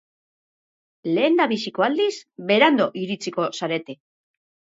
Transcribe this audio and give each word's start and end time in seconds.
Lehendabiziko 1.17 1.85
aldiz 1.89 2.09
berandu 2.53 2.89
iritsiko 3.03 3.47
zarete. 3.61 3.99